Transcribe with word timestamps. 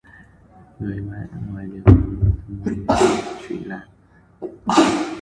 Người 0.79 1.01
mã 1.01 1.27
ngoài 1.51 1.65
đẹp 1.73 1.81
nhưng 2.47 2.65
tâm 2.65 2.75
hồn 2.87 3.19
thì 3.39 3.47
trụy 3.49 3.59
lạc 3.65 3.87